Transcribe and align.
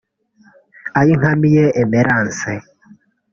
Ayinkamiye 0.99 1.63
Emerence 1.81 2.51